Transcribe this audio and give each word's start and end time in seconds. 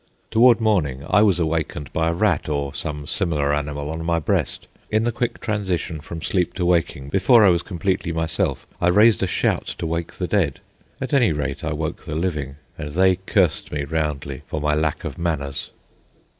Toward 0.31 0.59
morning 0.59 1.05
I 1.07 1.21
was 1.21 1.37
awakened 1.37 1.93
by 1.93 2.09
a 2.09 2.13
rat 2.15 2.49
or 2.49 2.73
some 2.73 3.05
similar 3.05 3.53
animal 3.53 3.91
on 3.91 4.03
my 4.03 4.17
breast. 4.17 4.67
In 4.89 5.03
the 5.03 5.11
quick 5.11 5.39
transition 5.39 5.99
from 5.99 6.23
sleep 6.23 6.55
to 6.55 6.65
waking, 6.65 7.09
before 7.09 7.45
I 7.45 7.49
was 7.49 7.61
completely 7.61 8.11
myself, 8.11 8.65
I 8.81 8.87
raised 8.87 9.21
a 9.21 9.27
shout 9.27 9.67
to 9.77 9.85
wake 9.85 10.13
the 10.13 10.25
dead. 10.25 10.59
At 10.99 11.13
any 11.13 11.31
rate, 11.31 11.63
I 11.63 11.73
woke 11.73 12.05
the 12.05 12.15
living, 12.15 12.55
and 12.79 12.91
they 12.93 13.17
cursed 13.17 13.71
me 13.71 13.83
roundly 13.83 14.41
for 14.47 14.59
my 14.59 14.73
lack 14.73 15.03
of 15.03 15.19
manners. 15.19 15.69